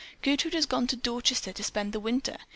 [0.23, 2.37] "Gertrude has gone to Dorchester to spend the winter.